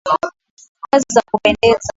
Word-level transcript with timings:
Kazi 0.85 1.05
za 1.13 1.21
kupendeza. 1.31 1.89